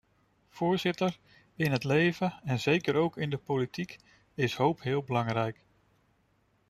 Voorzitter, 0.49 1.17
in 1.55 1.71
het 1.71 1.83
leven, 1.83 2.39
en 2.43 2.59
zeker 2.59 2.95
ook 2.95 3.17
in 3.17 3.29
de 3.29 3.37
politiek, 3.37 3.99
is 4.35 4.53
hoop 4.55 4.81
heel 4.81 5.03
belangrijk. 5.03 5.63